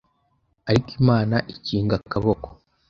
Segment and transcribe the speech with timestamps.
[0.69, 2.47] ariko Imana ikinga akaboko